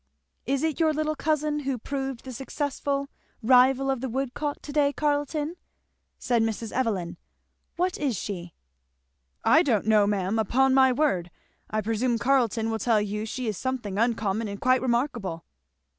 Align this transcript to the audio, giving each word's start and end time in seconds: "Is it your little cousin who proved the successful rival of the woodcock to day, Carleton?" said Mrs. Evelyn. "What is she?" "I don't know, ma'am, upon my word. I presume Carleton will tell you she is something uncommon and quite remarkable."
"Is 0.47 0.63
it 0.63 0.79
your 0.79 0.93
little 0.93 1.13
cousin 1.15 1.59
who 1.59 1.77
proved 1.77 2.25
the 2.25 2.33
successful 2.33 3.07
rival 3.43 3.91
of 3.91 4.01
the 4.01 4.09
woodcock 4.09 4.59
to 4.63 4.73
day, 4.73 4.91
Carleton?" 4.91 5.57
said 6.17 6.41
Mrs. 6.41 6.71
Evelyn. 6.71 7.17
"What 7.75 7.99
is 7.99 8.17
she?" 8.17 8.55
"I 9.43 9.61
don't 9.61 9.85
know, 9.85 10.07
ma'am, 10.07 10.39
upon 10.39 10.73
my 10.73 10.91
word. 10.91 11.29
I 11.69 11.81
presume 11.81 12.17
Carleton 12.17 12.71
will 12.71 12.79
tell 12.79 12.99
you 12.99 13.27
she 13.27 13.45
is 13.45 13.59
something 13.59 13.99
uncommon 13.99 14.47
and 14.47 14.59
quite 14.59 14.81
remarkable." 14.81 15.45